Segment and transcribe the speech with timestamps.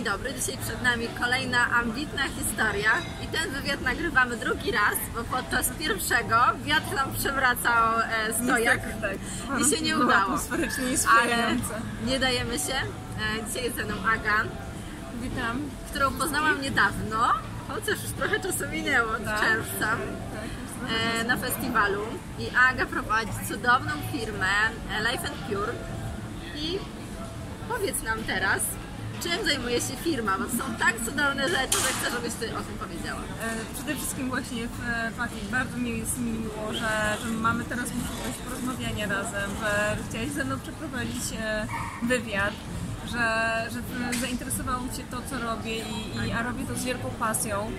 [0.00, 2.90] Dzień dobry, dzisiaj przed nami kolejna ambitna historia
[3.24, 9.18] i ten wywiad nagrywamy drugi raz, bo podczas pierwszego wiatr nam przewracał e, stojak Niestety,
[9.48, 9.60] tak.
[9.60, 10.38] i się nie udało.
[11.22, 11.56] Ale
[12.06, 12.74] nie dajemy się.
[12.74, 14.44] E, dzisiaj jest ze mną Aga,
[15.22, 15.60] Witam.
[15.90, 17.32] którą poznałam niedawno,
[17.68, 19.40] chociaż już trochę czasu minęło od Tak.
[19.40, 19.96] czerwca.
[21.20, 22.02] e, na festiwalu
[22.38, 24.46] i Aga prowadzi cudowną firmę
[24.92, 25.72] e, Life and Pure
[26.56, 26.78] i
[27.68, 28.62] powiedz nam teraz,
[29.22, 32.60] czym zajmuje się firma, bo to są tak cudowne rzeczy, że chcę, żebyś Ty o
[32.62, 33.20] tym powiedziała.
[33.20, 34.78] E, Przede wszystkim właśnie w
[35.16, 40.30] Paki bardzo mi jest mi miło, że, że mamy teraz możliwość porozmawiania razem, że chciałeś
[40.30, 41.66] ze mną przeprowadzić e,
[42.02, 42.54] wywiad,
[43.06, 43.26] że,
[43.72, 43.80] że
[44.20, 47.70] zainteresowało Cię to, co robię i, i a robię to z wielką pasją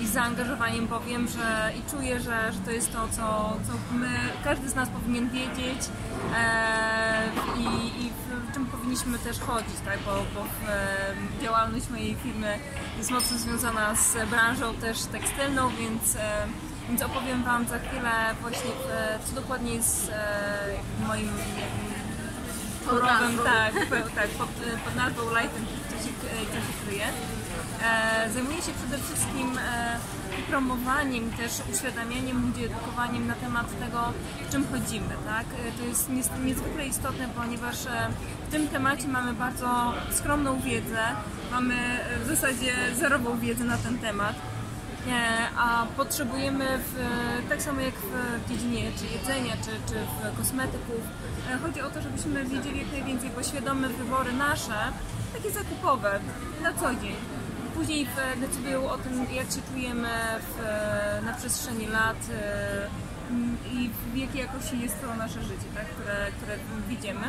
[0.00, 4.08] i zaangażowaniem, bo wiem, że i czuję, że, że to jest to, co, co my,
[4.44, 5.80] każdy z nas powinien wiedzieć
[6.36, 8.27] e, i, i w
[8.98, 9.98] powinniśmy też chodzić, tak?
[10.06, 12.58] bo, bo w, e, działalność mojej firmy
[12.98, 16.46] jest mocno związana z branżą też tekstylną, więc, e,
[16.88, 18.10] więc opowiem Wam za chwilę
[18.40, 21.30] właśnie, e, co dokładnie jest e, moim
[22.86, 23.44] chorobem, nazwą.
[23.44, 23.72] tak,
[24.14, 24.48] tak pod,
[24.84, 26.12] pod nazwą Light and co się,
[26.86, 27.06] kryje.
[27.82, 29.58] E, zajmuję się przede wszystkim
[30.38, 34.00] e, promowaniem i też uświadamianiem ludzi, edukowaniem na temat tego,
[34.52, 35.14] czym chodzimy.
[35.26, 35.46] Tak?
[35.68, 36.10] E, To jest
[36.44, 38.08] niezwykle istotne, ponieważ e,
[38.48, 41.02] w tym temacie mamy bardzo skromną wiedzę,
[41.50, 44.34] mamy e, w zasadzie zerową wiedzę na ten temat.
[45.58, 46.94] A potrzebujemy w,
[47.48, 51.00] tak samo jak w dziedzinie czy jedzenia, czy, czy w kosmetyków.
[51.62, 54.92] Chodzi o to, żebyśmy wiedzieli jak najwięcej, bo świadome wybory nasze,
[55.36, 56.20] takie zakupowe,
[56.62, 57.16] na co dzień.
[57.78, 60.08] Później w, decydują o tym, jak się czujemy
[60.40, 60.56] w,
[61.24, 62.88] na przestrzeni lat e,
[63.72, 66.56] i w jakiej jakości jest to nasze życie, tak, które, które
[66.88, 67.26] widzimy.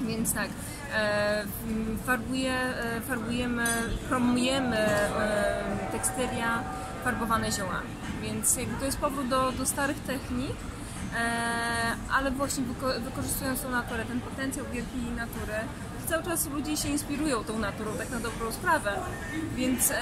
[0.00, 0.48] Więc tak,
[0.94, 3.64] e, m, farbuję, e, farbujemy,
[4.08, 6.62] promujemy e, tekstylia
[7.04, 7.88] farbowane ziołami.
[8.22, 10.56] Więc jakby to jest powrót do, do starych technik,
[11.16, 11.20] e,
[12.12, 15.54] ale właśnie wyko- wykorzystując tą naturę, ten potencjał wielkiej natury.
[16.08, 18.92] Cały czas ludzie się inspirują tą naturą, tak na dobrą sprawę.
[19.56, 19.96] Więc, e,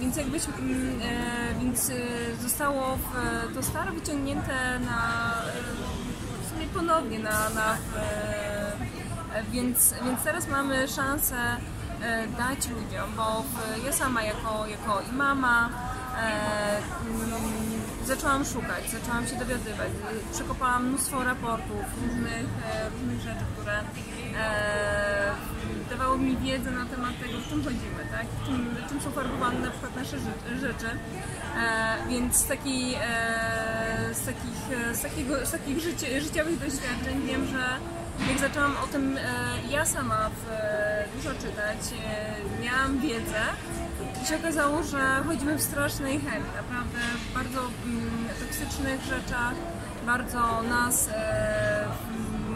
[0.00, 1.94] więc jakbyś, mm, e, więc e,
[2.42, 10.22] zostało w, to stare wyciągnięte na, e, w sumie ponownie na, na e, Więc, więc
[10.24, 11.36] teraz mamy szansę
[12.38, 13.44] dać ludziom, bo
[13.86, 15.68] ja sama jako, jako i mama
[16.18, 16.76] e,
[17.06, 17.30] mm,
[18.06, 19.88] zaczęłam szukać, zaczęłam się dowiadywać,
[20.32, 22.46] przekopałam mnóstwo raportów, różnych,
[22.92, 23.80] różnych rzeczy, które
[24.40, 25.32] e,
[25.90, 28.26] dawały mi wiedzę na temat tego, w czym chodzimy, tak?
[28.26, 30.16] w czym, czym są farbowane na przykład nasze
[30.60, 30.86] rzeczy.
[31.56, 37.26] E, więc z, takiej, e, z, takich, e, z, takiego, z takich życie, życiowych doświadczeń
[37.26, 37.64] wiem, że
[38.28, 39.20] jak zaczęłam o tym e,
[39.70, 40.42] ja sama w,
[41.16, 41.78] dużo czytać,
[42.62, 43.42] miałam wiedzę
[44.22, 49.54] i się okazało, że chodzimy w strasznej chemii, naprawdę w bardzo mm, toksycznych rzeczach,
[50.06, 51.08] bardzo nas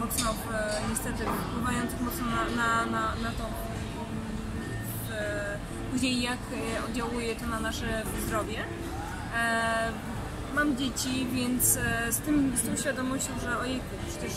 [0.09, 0.47] mocno w,
[0.91, 3.45] niestety wpływających mocno na, na, na, na to
[5.05, 5.13] w,
[5.93, 6.39] później jak
[6.89, 8.65] oddziałuje to na nasze zdrowie.
[9.37, 9.93] E,
[10.55, 14.33] mam dzieci, więc e, z, tym, z tą świadomością, że ojejku, przecież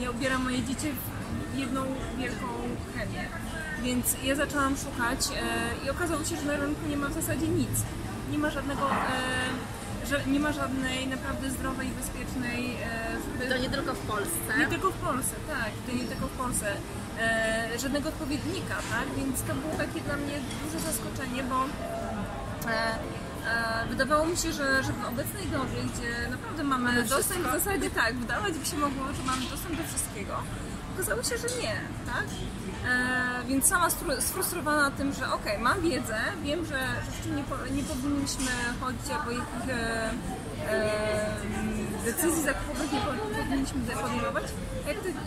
[0.00, 0.92] ja ubieram moje dzieci
[1.54, 1.82] w jedną
[2.18, 2.46] wielką
[2.94, 3.28] chemię.
[3.82, 7.48] Więc ja zaczęłam szukać e, i okazało się, że na rynku nie ma w zasadzie
[7.48, 7.82] nic.
[8.30, 8.90] Nie ma żadnego,
[10.10, 12.76] że nie ma żadnej naprawdę zdrowej, bezpiecznej
[13.42, 14.58] e, To nie tylko w Polsce.
[14.58, 16.66] nie tylko w Polsce, tak, to nie tylko w Polsce.
[17.18, 19.06] E, żadnego odpowiednika, tak?
[19.16, 20.34] Więc to było takie dla mnie
[20.64, 21.58] duże zaskoczenie, bo
[22.70, 22.98] e,
[23.84, 27.90] e, wydawało mi się, że, że w obecnej dobie, gdzie naprawdę mamy dostęp w zasadzie
[27.90, 30.34] tak, wydawać by się mogło, że mamy dostęp do wszystkiego,
[30.94, 32.24] okazało się, że nie, tak?
[32.86, 33.88] E, więc sama
[34.20, 36.78] sfrustrowana tym, że okej, mam wiedzę, wiem, że,
[37.22, 37.42] czym nie,
[37.76, 38.46] nie powinniśmy
[38.80, 40.10] chodzić, albo jakich e,
[40.68, 41.34] e,
[42.04, 44.44] decyzji zakupowych nie po- powinniśmy podejmować,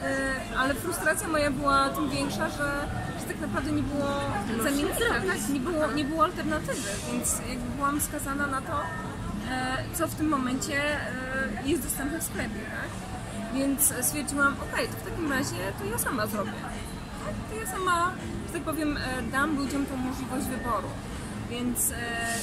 [0.04, 2.88] e, ale frustracja moja była tym większa, że,
[3.20, 4.10] że tak naprawdę nie było
[4.64, 5.50] zamiennika, tak?
[5.54, 8.74] nie, było, nie było alternatywy, więc jakby byłam skazana na to,
[9.52, 10.82] e, co w tym momencie
[11.66, 12.90] jest dostępne w sklepie, tak?
[13.54, 16.52] Więc stwierdziłam, okej, to w takim razie to ja sama zrobię.
[17.50, 18.12] To ja sama,
[18.48, 20.88] że tak powiem, e, dam ludziom tą możliwość wyboru.
[21.50, 21.96] Więc, e,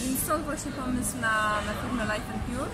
[0.05, 2.71] więc stąd właśnie pomysł na, na firmę Life and Pure.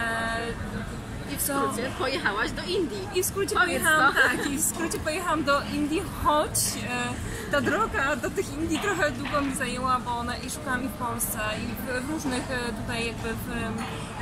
[0.00, 3.08] E, I w skrócie pojechałaś do Indii.
[3.14, 4.20] i w skrócie Powiedz pojechałam, to.
[4.22, 6.50] tak, i w skrócie pojechałam do Indii, choć
[6.90, 10.88] e, ta droga do tych Indii trochę długo mi zajęła, bo ona i szukałam i
[10.88, 12.42] w Polsce, i w, różnych
[12.82, 13.48] tutaj jakby w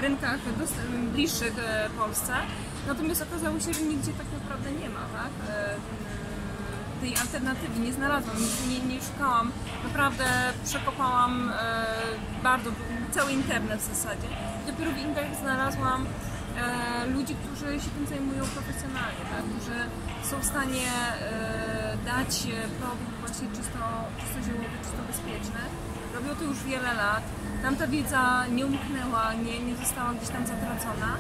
[0.03, 1.55] rynkach dost- bliższych
[1.99, 2.33] Polsce.
[2.87, 5.33] Natomiast okazało się, że nigdzie tak naprawdę nie ma, tak?
[5.55, 5.75] E,
[7.01, 8.37] tej alternatywy nie znalazłam,
[8.69, 9.53] nie, nie, szukałam.
[9.85, 10.25] Naprawdę
[10.65, 11.85] przekopałam e,
[12.43, 12.71] bardzo,
[13.11, 14.29] cały internet w zasadzie.
[14.67, 19.43] Dopiero w internecie znalazłam e, ludzi, którzy się tym zajmują profesjonalnie, tak?
[19.51, 19.79] którzy
[20.31, 20.89] są w stanie
[21.21, 23.81] e, dać e, produkt właśnie czysto,
[24.21, 25.63] czysto ziołowy, czysto bezpieczny.
[26.15, 27.23] Robią to już wiele lat.
[27.63, 31.11] Tam ta wiedza nie umknęła, nie, nie została gdzieś tam zatracona.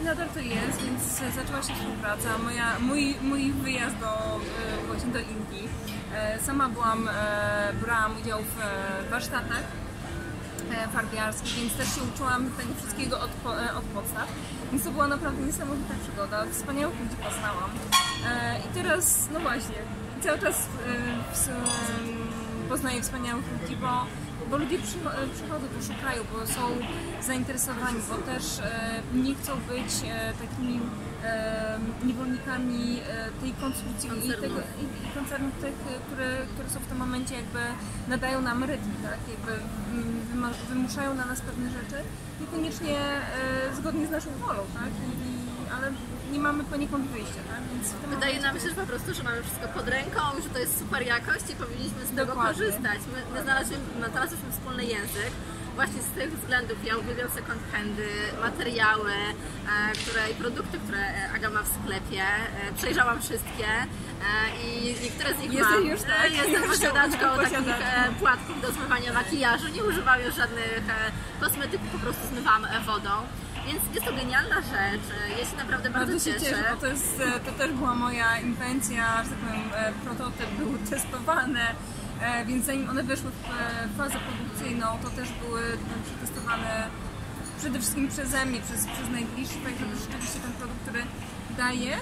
[0.00, 1.02] I nadal to jest, więc
[1.34, 2.38] zaczęła się współpraca.
[2.38, 5.68] Moja, mój, mój wyjazd do, e, właśnie do Indii.
[6.14, 9.62] E, sama byłam, e, brałam udział w warsztatach
[10.92, 13.30] farbiarskich, więc też się uczyłam tego wszystkiego od,
[13.78, 14.28] od podstaw.
[14.72, 16.44] Więc to była naprawdę niesamowita przygoda.
[16.52, 17.70] Wspaniałych ludzi poznałam.
[18.66, 19.76] I teraz, no właśnie,
[20.20, 20.66] cały czas
[22.68, 24.06] poznaję wspaniałych ludzi, bo,
[24.50, 24.80] bo ludzie e,
[25.34, 26.62] przychodzą, tu szukają, bo są
[27.26, 30.80] zainteresowani, bo też e, nie chcą być e, takimi
[32.04, 33.00] niewolnikami
[33.40, 34.40] tej konstrukcji i, Koncernów.
[34.40, 35.74] tego, i, koncernów tych,
[36.06, 37.58] które, które są w tym momencie jakby
[38.08, 39.18] nadają nam rytm, tak?
[39.34, 42.02] Jakby mm, wymuszają na nas pewne rzeczy,
[42.40, 42.98] niekoniecznie
[43.78, 44.90] zgodnie z naszą wolą, tak?
[44.90, 45.92] I, ale
[46.32, 47.60] nie mamy poniekąd wyjścia, tak?
[47.72, 50.78] Więc Wydaje nam się, że po prostu, że mamy wszystko pod ręką, że to jest
[50.78, 52.52] super jakość i powinniśmy z tego Dokładnie.
[52.52, 52.98] korzystać.
[53.14, 55.30] My, my znalazłyśmy, znalazłyśmy wspólny język.
[55.74, 58.08] Właśnie z tych względów ja uwielbiam second handy,
[58.42, 62.22] materiały, e, które, i produkty, które e, Aga ma w sklepie.
[62.22, 63.86] E, przejrzałam wszystkie e,
[64.64, 65.86] i niektóre z nich Jesteś mam.
[65.86, 66.24] już, tak?
[66.24, 69.68] E, Jestem Już posiadaczką takich e, płatków do zmywania makijażu.
[69.68, 73.10] Nie używam już żadnych e, kosmetyków, po prostu zmywam wodą.
[73.66, 75.06] Więc jest to genialna rzecz.
[75.38, 78.38] Ja się naprawdę bardzo, Bardzo się cieszę, bo to, jest, e, to też była moja
[78.38, 81.60] inwencja, że tak powiem, e, prototyp był testowany,
[82.20, 85.62] e, więc zanim one weszły w fazę produkcyjną, to też były
[86.06, 86.86] przetestowane
[87.58, 91.02] przede wszystkim przeze mnie, przez, przez najbliższych, tak żeby rzeczywiście ten produkt, który
[91.56, 91.96] daje,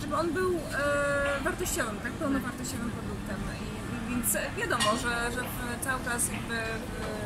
[0.00, 3.36] żeby on był e, wartościowym, tak pełnowartościowym produktem.
[3.62, 5.42] I, i więc wiadomo, że, że
[5.84, 7.25] cały czas jakby e,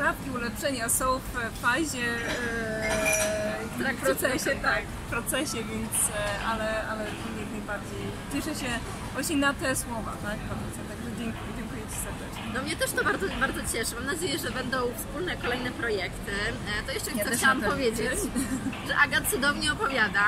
[0.00, 6.88] poprawki, ulepszenia są w fazie e, w trakcie procesie, tak, w procesie, więc e, ale,
[6.88, 7.04] ale
[7.40, 8.70] jak najbardziej cieszę się
[9.12, 12.52] właśnie na te słowa, tak, Patrycja, także dziękuję, dziękuję Ci serdecznie.
[12.54, 13.94] No mnie też to bardzo, bardzo cieszy.
[13.94, 16.32] Mam nadzieję, że będą wspólne kolejne projekty.
[16.80, 18.18] E, To jeszcze Ja chciałam powiedzieć,
[18.88, 20.26] że Aga cudownie opowiada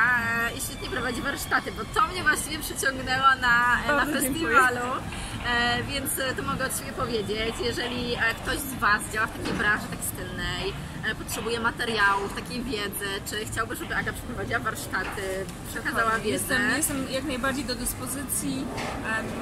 [0.57, 3.57] i świetnie prowadzi warsztaty, bo to mnie właściwie przyciągnęło na,
[3.97, 4.87] na festiwalu.
[5.47, 9.39] E, Więc e, to mogę od siebie powiedzieć, jeżeli e, ktoś z Was działa w
[9.39, 10.73] takiej branży tekstylnej,
[11.11, 15.23] e, potrzebuje materiałów, takiej wiedzy, czy chciałby, żeby Aga przeprowadziła warsztaty,
[15.71, 16.29] przekazała wiedzę.
[16.29, 18.65] Jestem, jestem jak najbardziej do dyspozycji.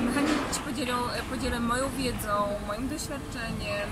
[0.00, 3.88] E, Mechanicy Ci podzielą, e, podzielę moją wiedzą, moim doświadczeniem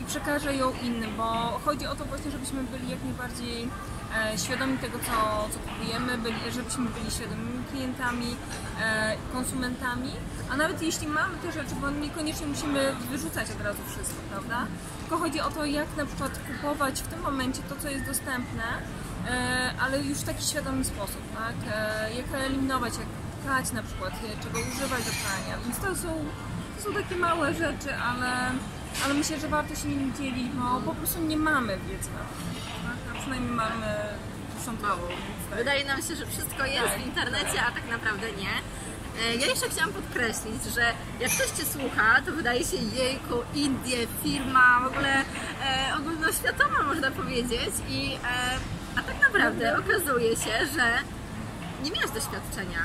[0.00, 3.68] i przekażę ją innym, bo chodzi o to właśnie, żebyśmy byli jak najbardziej
[4.36, 8.36] świadomi tego, co, co kupujemy, byli, żebyśmy byli świadomymi klientami,
[8.80, 10.12] e, konsumentami,
[10.50, 14.66] a nawet jeśli mamy te rzeczy, bo niekoniecznie musimy wyrzucać od razu wszystko, prawda?
[15.00, 18.64] Tylko chodzi o to, jak na przykład kupować w tym momencie to, co jest dostępne,
[19.28, 21.56] e, ale już w taki świadomy sposób, tak?
[21.74, 23.08] E, jak eliminować, jak
[23.44, 25.58] prać na przykład, e, czego używać do prania.
[25.64, 26.24] Więc to są,
[26.76, 28.50] to są takie małe rzeczy, ale,
[29.04, 33.16] ale myślę, że warto się nimi dzielić, bo po prostu nie mamy wiedzy na tak?
[33.16, 33.86] A przynajmniej mamy
[34.58, 35.06] początkową.
[35.08, 35.58] więc tak.
[35.58, 38.54] Wydaje nam się, że wszystko jest Tak, w internecie, a tak naprawdę nie.
[39.22, 40.84] E, Ja jeszcze chciałam podkreślić, że
[41.20, 47.10] jak ktoś Cię słucha, to wydaje się jejku, Indie, firma, w ogóle e, ogólnoświatowa można
[47.10, 48.58] powiedzieć i e,
[48.98, 50.86] a tak naprawdę okazuje się, że
[51.84, 52.78] nie miałaś doświadczenia.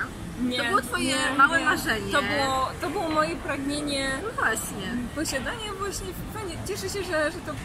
[0.58, 2.12] to było Twoje małe marzenie.
[2.12, 4.88] To było, to było moje pragnienie No właśnie.
[5.16, 6.56] posiadania właśnie fajnie.
[6.68, 7.56] Cieszę się, że, że to e,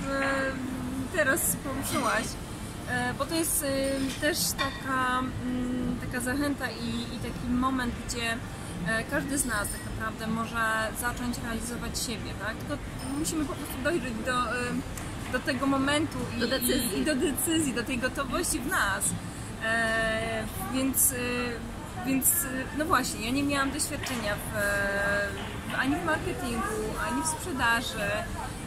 [1.17, 2.25] teraz poruszyłaś,
[2.89, 8.37] e, bo to jest e, też taka, mm, taka zachęta i, i taki moment, gdzie
[9.11, 12.57] każdy z nas tak naprawdę może zacząć realizować siebie, tak?
[12.57, 12.79] Tylko
[13.19, 14.33] musimy po prostu dojrzeć do,
[15.33, 16.99] do tego momentu i Do decyzji.
[16.99, 19.05] I, i do decyzji, do tej gotowości w nas.
[19.67, 20.45] E,
[20.75, 21.17] więc, e,
[22.07, 24.55] więc e, no właśnie, ja nie miałam doświadczenia w,
[25.79, 26.77] ani w marketingu,
[27.09, 28.11] ani w sprzedaży,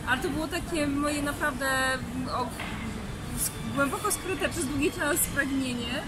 [0.07, 1.67] ale to było takie moje naprawdę
[2.31, 2.47] o,
[3.75, 6.03] głęboko skryte przez długi czas pragnienie,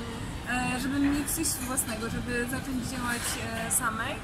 [0.81, 3.21] żeby mieć coś własnego, żeby zacząć działać
[3.69, 4.15] samej.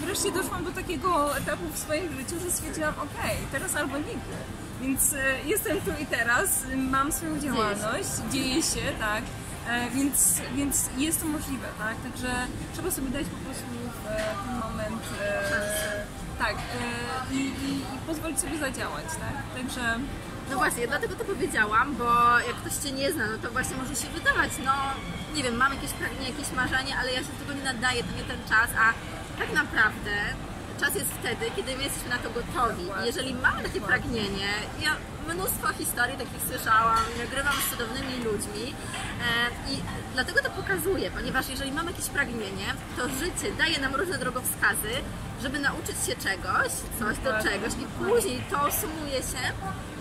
[0.00, 3.22] Wreszcie doszłam do takiego etapu w swoim życiu, że stwierdziłam, ok,
[3.52, 4.36] teraz albo nigdy.
[4.82, 5.14] Więc
[5.46, 9.22] jestem tu i teraz, mam swoją działalność, dzieje się, tak.
[9.68, 11.96] E, Więc, więc jest to możliwe, tak?
[12.02, 13.64] Także trzeba sobie dać po prostu
[14.08, 16.04] e, ten moment e,
[16.38, 16.54] tak,
[17.32, 19.62] i, i, i pozwolić sobie zadziałać, tak?
[19.62, 19.98] Także
[20.50, 23.96] No właśnie, dlatego to powiedziałam, bo jak ktoś Cię nie zna, no to właśnie może
[23.96, 24.72] się wydawać, no
[25.34, 28.16] nie wiem, mam jakieś pragnienie, jakieś marzenie, ale ja się do tego nie nadaję, to
[28.16, 28.86] nie ten czas, a
[29.38, 30.10] tak naprawdę
[30.80, 32.84] czas jest wtedy, kiedy my jesteśmy na to gotowi.
[33.02, 34.48] I jeżeli mamy takie pragnienie,
[34.80, 34.92] ja
[35.28, 39.74] mnóstwo historii takich słyszałam, nagrywam z cudownymi ludźmi e, i
[40.14, 44.92] dlatego to pokazuję, ponieważ jeżeli mamy jakieś pragnienie, to życie daje nam różne drogowskazy,
[45.42, 47.72] żeby nauczyć się czegoś, coś do czegoś.
[47.82, 49.42] I później to sumuje się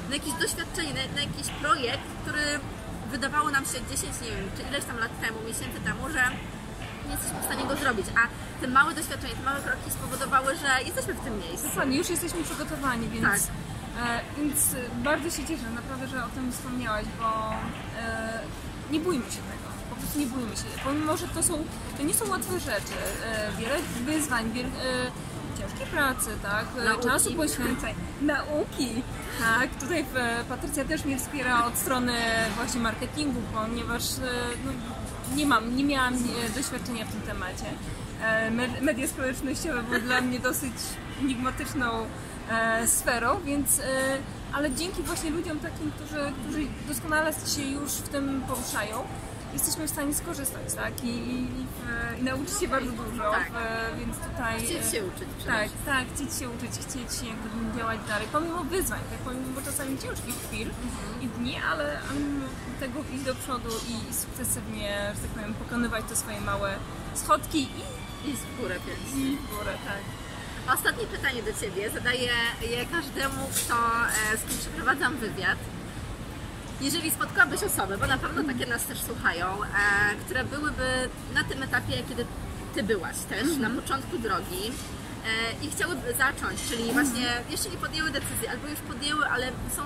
[0.09, 2.45] na jakieś doświadczenie, na, na jakiś projekt, który
[3.12, 6.24] wydawało nam się 10, nie wiem, czy ileś tam lat temu, miesięcy temu, że
[7.10, 8.22] nie jesteśmy w stanie go zrobić, a
[8.62, 11.68] te małe doświadczenia, te małe kroki spowodowały, że jesteśmy w tym miejscu.
[11.68, 13.42] Dokładnie, już jesteśmy przygotowani, więc, Tak.
[14.06, 14.60] e, więc
[15.08, 17.30] bardzo się cieszę naprawdę, że o tym wspomniałaś, bo
[18.01, 18.39] e,
[18.92, 19.68] nie bójmy się tego.
[19.89, 20.63] Po prostu nie bójmy się.
[20.84, 21.54] Pomimo, że to są,
[21.98, 22.96] to nie są łatwe rzeczy.
[23.25, 23.75] E, wiele
[24.06, 24.70] wyzwań, wiele,
[25.60, 26.66] ciężkiej pracy, tak?
[26.86, 27.08] Nauki.
[27.08, 29.04] Czasu poświęceń, nauki.
[29.39, 30.06] Tak, tutaj
[30.50, 32.13] Patrycja też mnie wspiera od strony
[32.56, 34.04] właśnie marketingu, ponieważ
[34.66, 34.72] no,
[35.36, 37.65] nie mam, nie miałam e, doświadczenia w tym temacie.
[38.21, 40.74] E, med- Media społecznościowe były dla mnie dosyć
[41.21, 41.91] enigmatyczną
[42.51, 43.81] e, sferą, więc
[44.53, 48.95] ale dzięki właśnie ludziom takim, którzy, którzy doskonale się już w tym poruszają,
[49.53, 51.03] jesteśmy w stanie skorzystać, tak?
[51.03, 53.51] I, i, i, w, nauczyć się bardzo dużo, Tak.
[54.00, 54.60] więc tutaj...
[54.60, 58.63] Chcieć e, się uczyć przede tak, tak, chcieć się uczyć, chcieć jakby działać dalej, pomimo
[58.63, 60.70] wyzwań, tak, pomimo czasami ciężkich chwil
[61.22, 62.46] i dni, ale, mimo
[62.79, 66.75] tego iść do przodu i, i sukcesywnie, że tak powiem, pokonywać te swoje małe
[67.15, 69.15] schodki i, I z górę więc.
[69.25, 70.01] i w górę, tak.
[70.75, 73.75] Ostatnie pytanie do Ciebie zadaję je każdemu, kto,
[74.34, 75.58] e, z kim przeprowadzam wywiad.
[76.81, 79.67] Jeżeli spotkałabyś osoby, bo na pewno takie nas też słuchają, e,
[80.25, 82.25] które byłyby na tym etapie, kiedy
[82.75, 84.71] Ty byłaś też, na początku drogi
[85.25, 89.83] e, i chciałyby zacząć, czyli właśnie jeszcze nie podjęły decyzji, albo już podjęły, ale są,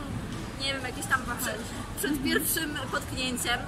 [0.61, 1.57] nie wiem, jakieś tam przed,
[1.97, 3.59] przed pierwszym potknięciem,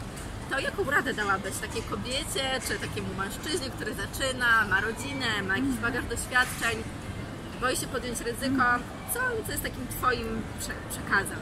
[0.50, 5.76] to jaką radę dałabyś takiej kobiecie, czy takiemu mężczyźnie, który zaczyna, ma rodzinę, ma jakiś
[5.76, 6.84] bagaż doświadczeń,
[7.62, 8.64] boi się podjąć ryzyko?
[9.14, 11.40] Co, co jest takim Twoim prze, przekazem?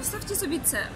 [0.00, 0.88] Ustawcie sobie cel.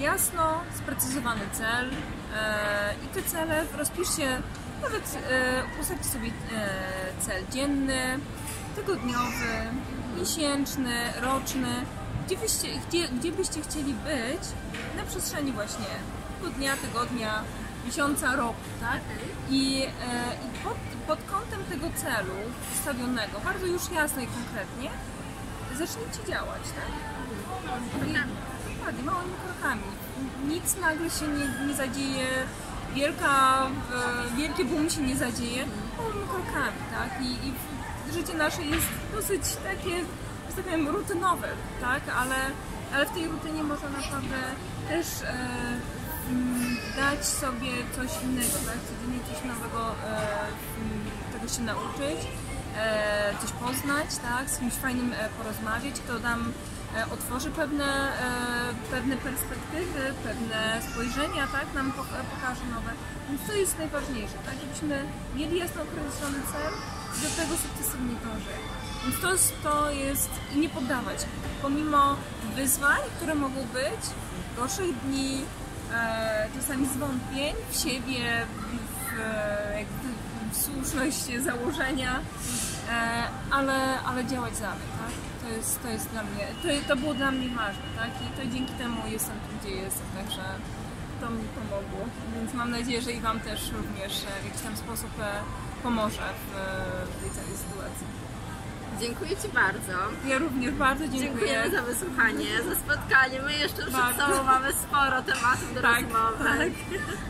[0.00, 4.42] Jasno sprecyzowany cel e, i te cele rozpiszcie,
[4.82, 6.32] nawet e, ustawcie sobie e,
[7.20, 8.18] cel dzienny,
[8.76, 9.52] tygodniowy,
[10.18, 11.68] miesięczny, roczny,
[12.26, 14.42] gdzie byście, gdzie, gdzie byście chcieli być
[14.96, 15.86] na przestrzeni właśnie
[16.56, 17.42] dnia, tygodnia,
[17.86, 19.00] miesiąca, roku, tak?
[19.50, 19.82] I,
[20.44, 20.76] i pod,
[21.06, 22.34] pod kątem tego celu
[22.74, 24.90] ustawionego, bardzo już jasno i konkretnie,
[25.78, 28.08] zacznijcie działać, tak?
[28.08, 28.12] I,
[28.90, 29.82] dokładnie, małymi krokami.
[30.48, 32.26] Nic nagle się nie, nie zadzieje,
[32.94, 35.66] wielka, e, wielkie boom się nie zadzieje,
[35.98, 37.22] małymi krokami, tak?
[37.22, 37.52] I, i
[38.12, 39.98] życie nasze jest dosyć takie,
[40.48, 41.48] że tak powiem, rutynowe,
[41.80, 42.02] tak?
[42.16, 42.36] Ale,
[42.94, 44.38] ale w tej rutynie można naprawdę
[44.88, 45.36] też e,
[46.28, 48.78] mm, dać sobie coś innego, tak?
[48.88, 49.94] Codziennie coś nowego e,
[50.78, 52.20] mm, tego się nauczyć,
[53.40, 54.50] coś poznać, tak?
[54.50, 56.52] Z kimś fajnym e, porozmawiać, kto nam
[56.96, 61.74] e, otworzy pewne, e, pewne perspektywy, pewne spojrzenia, tak?
[61.74, 62.92] Nam po- e, pokaże nowe.
[63.28, 64.54] Więc to jest najważniejsze, tak?
[64.60, 65.04] Żebyśmy
[65.36, 66.72] mieli jasno określony cel
[67.18, 68.64] i do tego sukcesywnie dążyli.
[69.04, 71.18] Więc to jest, to jest i nie poddawać.
[71.62, 72.16] Pomimo
[72.56, 74.02] wyzwań, które mogą być,
[74.56, 75.44] gorszych dni,
[75.94, 80.08] e, czasami zwątpień w siebie, w, e, jakby
[80.52, 82.20] słuszność założenia,
[82.90, 85.12] e, ale, ale działać dalej, tak?
[85.42, 88.10] To jest, to jest dla mnie, to, to było dla mnie ważne, tak?
[88.22, 90.42] I to dzięki temu jestem tu, gdzie jestem, także
[91.20, 92.00] to mi pomogło.
[92.34, 95.32] Więc mam nadzieję, że i Wam też również e, w jakiś tam sposób e,
[95.82, 96.52] pomoże w,
[97.22, 98.06] tej całej sytuacji.
[99.00, 99.92] Dziękuję Ci bardzo.
[100.28, 101.30] Ja również bardzo dziękuję.
[101.30, 103.42] Dziękujemy za wysłuchanie, za spotkanie.
[103.42, 104.26] My jeszcze przed Bardzo.
[104.26, 106.44] sobą mamy sporo tematów do Tak, rozmowy.
[106.44, 106.68] tak.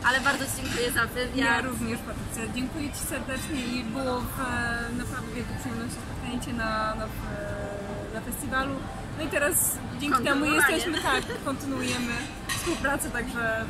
[0.07, 1.65] Ale bardzo Ci dziękuję za Ja wywiad.
[1.65, 2.53] również, Patrycja.
[2.55, 8.13] Dziękuję Ci serdecznie i było w, e, naprawdę wielką przyjemność spotkanie Cię na, na, w-
[8.13, 8.75] na festiwalu.
[9.17, 12.13] No i teraz dzięki temu jesteśmy, tak, kontynuujemy
[12.47, 13.65] współpracę, także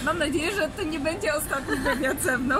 [0.00, 2.56] w, mam nadzieję, że to nie będzie ostatni wywiad ze mną.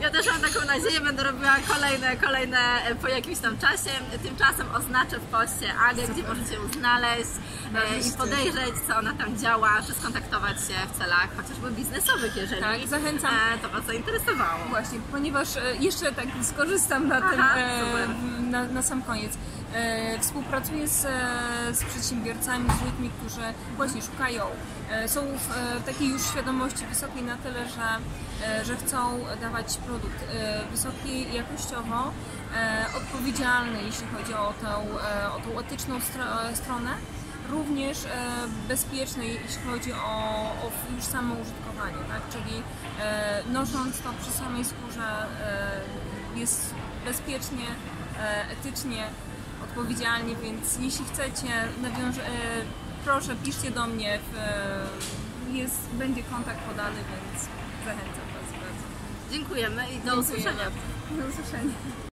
[0.00, 3.90] Ja też mam taką nadzieję, będę robiła kolejne, kolejne e, po jakimś tam czasie.
[4.22, 7.30] Tymczasem oznaczę w poście Agę, gdzie możecie ją znaleźć
[7.74, 12.60] e, i podejrzeć, co ona tam działa, czy skontaktować się w celach chociażby biznesowych, jeżeli
[12.62, 13.30] Tak, zachęcam.
[13.54, 14.64] e, to Was zainteresowało.
[14.70, 15.48] Właśnie, ponieważ
[15.80, 18.08] jeszcze tak skorzystam na tym Aha, super.
[18.40, 19.32] na, na sam koniec.
[19.74, 21.06] E, współpracuję z,
[21.72, 23.42] z przedsiębiorcami, z ludźmi, którzy
[23.76, 24.44] właśnie szukają,
[24.90, 27.88] e, są w e, takiej już świadomości wysokiej na tyle, że,
[28.64, 28.98] że chcą
[29.40, 30.24] dawać produkt
[30.70, 32.12] wysoki jakościowo
[32.96, 34.68] odpowiedzialny, jeśli chodzi o tą,
[35.36, 36.90] o tą etyczną stro, stronę,
[37.50, 37.98] również
[38.68, 40.16] bezpieczny, jeśli chodzi o,
[40.62, 42.22] o już samo użytkowanie, tak?
[42.32, 42.62] czyli
[43.52, 45.26] nosząc to przy samej skórze
[46.36, 47.66] jest bezpiecznie,
[48.50, 49.06] etycznie,
[49.74, 51.48] odpowiedzialnie, więc jeśli chcecie,
[51.82, 52.22] nawiąż, e,
[53.04, 57.44] proszę piszcie do mnie, w, e, jest, będzie kontakt podany, więc
[57.84, 58.84] zachęcam Was bardzo.
[59.32, 60.20] Dziękujemy i do Dziękujemy.
[60.20, 60.70] usłyszenia.
[61.10, 62.03] Do usłyszenia.